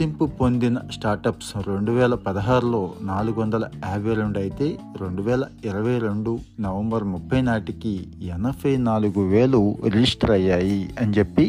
[0.00, 4.66] గుర్తింపు పొందిన స్టార్టప్స్ రెండు వేల పదహారులో నాలుగు వందల యాభై రెండు అయితే
[5.00, 7.92] రెండు వేల ఇరవై రెండు నవంబర్ ముప్పై నాటికి
[8.36, 11.46] ఎనభై నాలుగు వేలు రిజిస్టర్ అయ్యాయి అని చెప్పి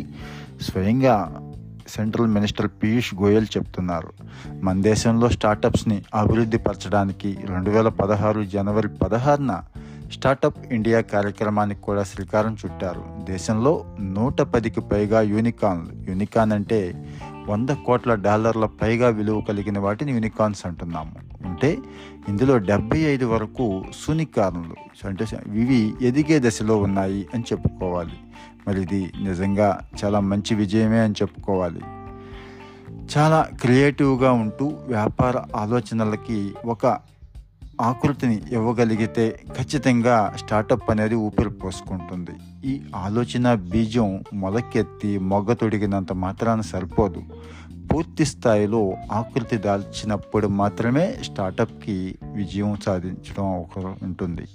[0.62, 1.16] స్వయంగా
[1.96, 4.12] సెంట్రల్ మినిస్టర్ పీయూష్ గోయల్ చెప్తున్నారు.
[4.64, 9.56] మన దేశంలో స్టార్టప్స్ని అభివృద్ధి పరచడానికి రెండు వేల పదహారు జనవరి పదహారున
[10.14, 13.04] స్టార్టప్ ఇండియా కార్యక్రమానికి కూడా శ్రీకారం చుట్టారు.
[13.24, 13.72] దేశంలో
[14.16, 15.94] నూట పదికి పైగా యూనికాన్లు.
[16.10, 16.80] యూనికాన్ అంటే
[17.48, 21.12] వంద కోట్ల డాలర్ల పైగా విలువ కలిగిన వాటిని యూనికాన్స్ అంటున్నాము.
[21.46, 21.78] అంటే
[22.30, 28.14] ఇందులో డెబ్బై ఐదు వరకు సునికాన్లు అంటే ఇవి ఎదిగే దశలో ఉన్నాయి అని చెప్పుకోవాలి.
[28.68, 31.82] మరి ఇది నిజంగా చాలా మంచి విజయమే అని చెప్పుకోవాలి.
[33.18, 36.86] చాలా క్రియేటివ్గా ఉంటూ వ్యాపార ఆలోచనలకి ఒక
[37.82, 42.32] ఆకృతిని ఇవ్వగలిగితే ఖచ్చితంగా స్టార్టప్ అనేది ఊపిరి పోసుకుంటుంది.
[42.68, 47.24] ఈ ఆలోచన బీజం మొలకెత్తి మొగ్గ తొడిగినంత మాత్రాన సరిపోదు.
[47.94, 54.46] పూర్తి స్థాయిలో ఆకృతి దాల్చినప్పుడు మాత్రమే స్టార్టప్కి విజయం సాధించడం ఒక ఉంటుంది.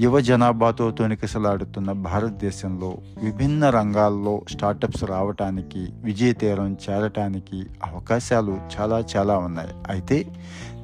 [0.00, 9.68] యువ జనాభాతో తొనికిసలాడుతున్న భారతదేశంలో విభిన్న రంగాల్లో స్టార్టప్స్ రావటానికి విజయ తీరం చేరటానికి అవకాశాలు చాలా చాలా ఉన్నాయి.
[9.88, 10.26] అయితే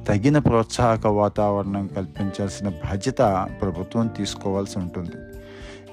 [0.07, 5.15] తగిన ప్రోత్సాహక వాతావరణం కల్పించాల్సిన బాధ్యత ప్రభుత్వం తీసుకోవాల్సి ఉంటుంది.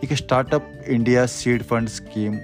[0.05, 2.41] ఇక startup India seed fund scheme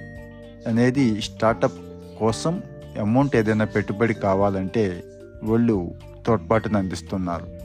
[0.67, 1.79] అనేది స్టార్టప్
[2.19, 2.61] కోసం
[2.99, 5.03] అమౌంట్ ఏదైనా పెట్టుబడి కావాలంటే
[5.43, 5.91] వాళ్ళు
[6.27, 7.56] తోడ్పాటును అందిస్తున్నారు.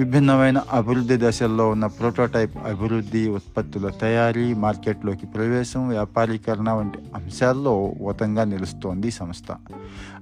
[0.00, 9.10] విభిన్నమైన అభివృద్ధి దశల్లో ఉన్న ప్రోటోటైప్ అభివృద్ధి ఉత్పత్తుల తయారీ మార్కెట్లోకి ప్రవేశం వ్యాపారీకరణ వంటి అంశాల్లో ఊతంగా నిలుస్తోంది
[9.10, 9.56] సంస్థ.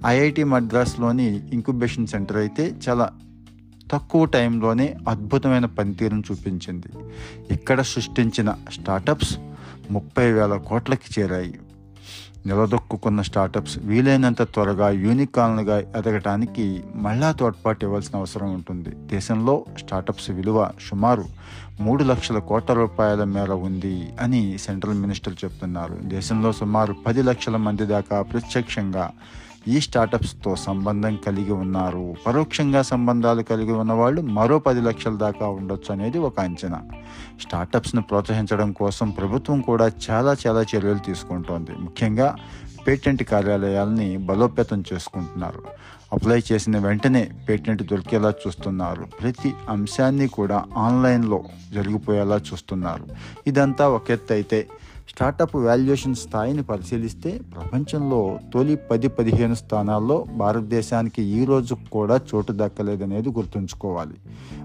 [0.06, 3.10] ఐఐటి మద్రాస్లోని ఇంక్యుబేషన్ సెంటర్ అయితే చాలా
[3.92, 6.88] తక్కువ టైంలోనే అద్భుతమైన పనితీరును చూపించింది.
[7.50, 9.38] ఇక్కడ సృష్టించిన స్టార్టప్స్
[9.90, 11.54] ముప్పై వేల కోట్లకి చేరాయి.
[12.46, 18.90] నిలదొక్కున్న స్టార్టప్స్ వీలైనంత త్వరగా యూనికాన్లుగా ఎదగటానికి మళ్ళా తోడ్పాటు ఇవ్వాల్సిన అవసరం ఉంటుంది.
[18.90, 21.24] దేశంలో స్టార్టప్స్ విలువ సుమారు
[21.80, 25.98] మూడు లక్షల కోట్ల రూపాయల మేర ఉంది అని సెంట్రల్ మినిస్టర్ చెప్తున్నారు.
[26.02, 29.10] దేశంలో సుమారు పది లక్షల మంది దాకా ప్రత్యక్షంగా
[29.68, 32.14] ఈ స్టార్టప్స్తో సంబంధం కలిగి ఉన్నారు.
[32.26, 36.82] పరోక్షంగా సంబంధాలు కలిగి ఉన్న వాళ్ళు మరో పది లక్షల దాకా ఉండొచ్చు అనేది ఒక అంచనా.
[37.40, 41.70] స్టార్టప్స్ను ప్రోత్సహించడం కోసం ప్రభుత్వం కూడా చాలా చాలా చర్యలు తీసుకుంటోంది.
[41.80, 42.36] ముఖ్యంగా
[42.88, 45.62] పేటెంట్ కార్యాలయాలని బలోపేతం చేసుకుంటున్నారు.
[46.12, 49.06] అప్లై చేసిన వెంటనే పేటెంట్ దొరికేలా చూస్తున్నారు.
[49.22, 53.04] ప్రతి అంశాన్ని కూడా ఆన్లైన్లో జరిగిపోయేలా చూస్తున్నారు.
[53.46, 54.68] ఇదంతా ఒక ఎత్తు అయితే
[55.08, 63.28] స్టార్టప్ వాల్యుయేషన్ స్థాయిని పరిశీలిస్తే ప్రపంచంలో తొలి పది పదిహేను స్థానాల్లో భారతదేశానికి ఈ రోజు కూడా చోటు దక్కలేదనేది
[63.28, 64.14] గుర్తుంచుకోవాలి.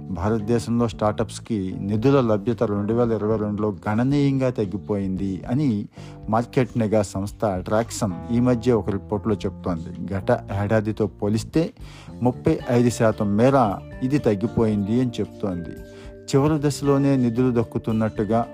[0.10, 5.86] భారతదేశంలో స్టార్టప్స్కి నిధుల లభ్యత రెండు వేల ఇరవై రెండులో గణనీయంగా తగ్గిపోయింది అని
[6.30, 10.14] మార్కెట్ నిఘా సంస్థ అట్రాక్షన్ ఈ మధ్య ఒక రిపోర్ట్లో చెప్తోంది.
[10.14, 11.74] గత ఏడాదితో పోలిస్తే
[12.22, 15.76] ముప్పై ఐదు శాతం మేర ఇది తగ్గిపోయింది అని చెప్తోంది.
[16.24, 18.46] చివరి దశలోనే నిధులు దక్కుతున్నట్టుగా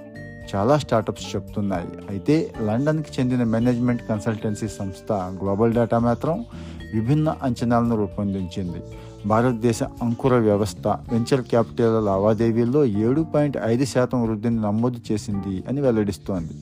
[0.56, 1.88] చాలా స్టార్టప్స్ చెప్తున్నాయి.
[2.10, 6.46] అయితే లండన్కి చెందిన మేనేజ్మెంట్ కన్సల్టెన్సీ సంస్థ గ్లోబల్ డేటా మాత్రం
[6.94, 8.82] విభిన్న అంచనాలను రూపొందించింది.
[9.26, 16.54] భారతదేశ అంకుర వ్యవస్థ వెంచర్ క్యాపిటల్ లావాదేవీల్లో ఏడు పాయింట్ ఐదు శాతం వృద్ధిని నమోదు చేసింది అని వెల్లడిస్తోంది.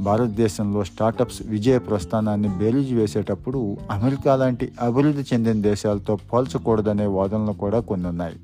[0.00, 8.08] భారతదేశంలో స్టార్టప్స్ విజయ ప్రస్థానాన్ని బేరీజు వేసేటప్పుడు అమెరికా లాంటి అభివృద్ధి చెందిన దేశాలతో పోల్చకూడదనే వాదనలు కూడా కొన్ని
[8.08, 8.36] ఉన్నాయి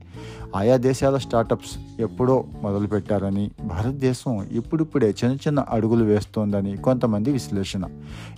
[0.55, 7.84] ఆయా దేశాల స్టార్టప్స్ ఎప్పుడో మొదలుపెట్టారని భారతదేశం ఇప్పుడిప్పుడే చిన్న చిన్న అడుగులు వేస్తోందని కొంతమంది విశ్లేషణ.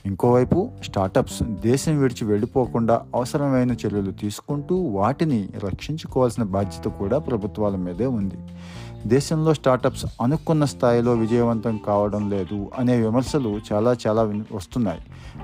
[0.07, 8.35] ఇంకోవైపు స్టార్టప్స్ దేశం విడిచి వెళ్ళిపోకుండా అవసరమైన చర్యలు తీసుకుంటూ వాటిని రక్షించుకోవాల్సిన బాధ్యత కూడా ప్రభుత్వాల మీదే ఉంది.
[9.07, 15.01] దేశంలో స్టార్టప్స్ అనుకున్న స్థాయిలో విజయవంతం కావడం లేదు అనే విమర్శలు చాలా చాలా వస్తున్నాయి.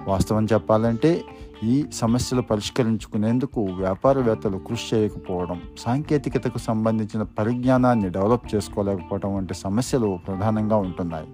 [0.09, 1.23] వాస్తవం చెప్పాలంటే
[1.63, 11.27] ఈ సమస్యలు పరిష్కరించుకునేందుకు వ్యాపారవేత్తలు కృషి చేయకపోవడం సాంకేతికతకు సంబంధించిన పరిజ్ఞానాన్ని డెవలప్ చేసుకోలేకపోవడం వంటి సమస్యలు ప్రధానంగా ఉంటున్నాయి.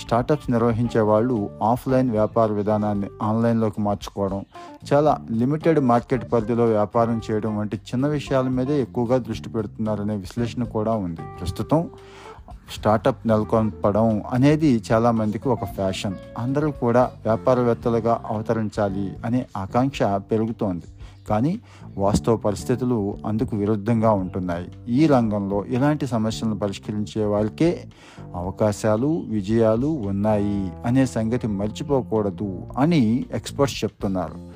[0.00, 4.44] స్టార్టప్స్ నిర్వహించే వాళ్ళు ఆఫ్లైన్ వ్యాపార విధానాన్ని ఆన్లైన్లోకి మార్చుకోవడం
[4.92, 10.92] చాలా లిమిటెడ్ మార్కెట్ పరిధిలో వ్యాపారం చేయడం వంటి చిన్న విషయాల మీదే ఎక్కువగా దృష్టి పెడుతున్నారనే విశ్లేషణ కూడా
[10.92, 11.20] ఉంది.
[11.40, 11.90] ప్రస్తుతం
[12.70, 16.14] స్టార్టప్ నెలకొల్పడం అనేది చాలామందికి ఒక ఫ్యాషన్.
[16.38, 20.82] అందరూ కూడా వ్యాపారవేత్తలుగా అవతరించాలి అనే ఆకాంక్ష పెరుగుతోంది.
[21.28, 21.58] కానీ
[21.98, 24.68] వాస్తవ పరిస్థితులు అందుకు విరుద్ధంగా ఉంటున్నాయి.
[24.88, 27.84] ఈ రంగంలో ఇలాంటి సమస్యలను పరిష్కరించే వారికే
[28.34, 34.49] అవకాశాలు విజయాలు ఉన్నాయి అనే సంగతి మర్చిపోకూడదు అని ఎక్స్పర్ట్స్ చెప్తున్నారు.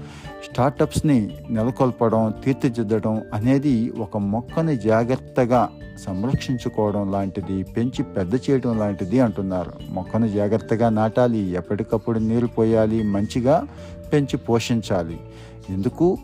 [0.51, 5.69] స్టార్టప్స్ని నెలకొల్పడం తీర్చిదిద్దడం అనేది ఒక మొక్కని జాగ్రత్తగా
[5.99, 9.73] సంరక్షించుకోవడం లాంటిది పెంచి పెద్ద చేయడం లాంటిది అంటున్నారు.
[9.91, 13.65] మొక్కను జాగ్రత్తగా నాటాలి ఎప్పటికప్పుడు నీరు పోయాలి మంచిగా
[14.13, 15.21] పెంచి పోషించాలి.
[15.69, 16.19] ఎందుకు?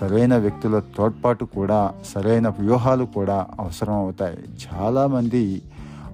[0.00, 4.38] సరైన వ్యక్తుల తోడ్పాటు కూడా సరైన వ్యూహాలు కూడా అవసరం అవుతాయి.
[4.38, 5.62] చాలామంది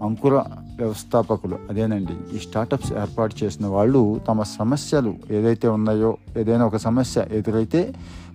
[0.03, 0.43] అంకుర
[0.83, 1.57] వ్యవస్థాపకులు.
[1.71, 7.81] అదేనండి ఈ స్టార్టప్స్ ఏర్పాటు చేసిన వాళ్ళు తమ సమస్యలు ఏదైతే ఉన్నాయో ఏదైనా ఒక సమస్య ఎదురైతే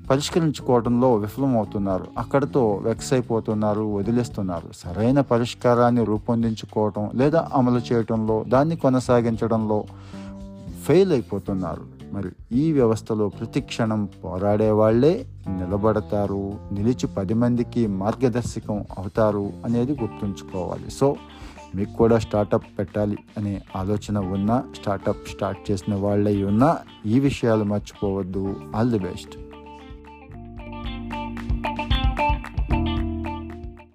[0.10, 2.06] పరిష్కరించుకోవడంలో విఫలమవుతున్నారు.
[2.18, 4.70] అక్కడితో వెక్స్ అయిపోతున్నారు వదిలేస్తున్నారు.
[4.76, 9.84] సరైన పరిష్కారాన్ని రూపొందించుకోవటం లేదా అమలు చేయటంలో దాన్ని కొనసాగించడంలో
[10.86, 11.98] ఫెయిల్ అయిపోతున్నారు.
[12.14, 15.14] మరి ఈ వ్యవస్థలో ప్రతి క్షణం పోరాడే వాళ్ళే
[15.48, 20.90] నిలబడతారు నిలిచి పది మందికి మార్గదర్శకం అవుతారు అనేది గుర్తుంచుకోవాలి.
[20.92, 21.16] సో
[21.76, 28.56] మీకు కూడా స్టార్టప్ పెట్టాలి అనే ఆలోచన ఉన్నా స్టార్టప్ స్టార్ట్ చేసిన వాళ్ళై ఉన్నా ఈ విషయాలు మర్చిపోవద్దు.
[28.76, 29.38] All the best